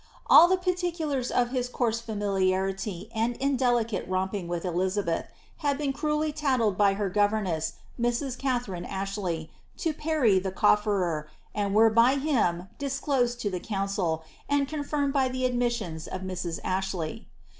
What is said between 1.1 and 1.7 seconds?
of his